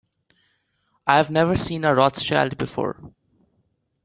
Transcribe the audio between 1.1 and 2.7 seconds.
have never seen a Rothschild